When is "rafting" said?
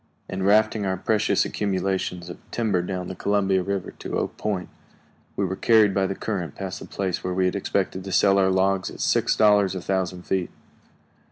0.41-0.83